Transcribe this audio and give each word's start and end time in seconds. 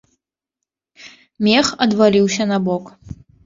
Мех 1.49 1.67
адваліўся 1.87 2.51
на 2.57 2.63
бок. 2.69 2.85